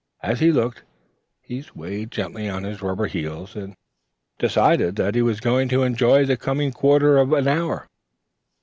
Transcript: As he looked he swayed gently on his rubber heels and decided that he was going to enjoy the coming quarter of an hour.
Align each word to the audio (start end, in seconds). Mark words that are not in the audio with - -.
As 0.23 0.39
he 0.39 0.51
looked 0.51 0.81
he 1.43 1.61
swayed 1.61 2.09
gently 2.09 2.49
on 2.49 2.63
his 2.63 2.81
rubber 2.81 3.05
heels 3.05 3.55
and 3.55 3.75
decided 4.39 4.95
that 4.95 5.13
he 5.13 5.21
was 5.21 5.39
going 5.39 5.69
to 5.69 5.83
enjoy 5.83 6.25
the 6.25 6.37
coming 6.37 6.71
quarter 6.71 7.19
of 7.19 7.31
an 7.33 7.47
hour. 7.47 7.87